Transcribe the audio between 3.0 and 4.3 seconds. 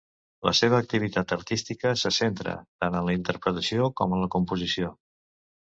en la interpretació com en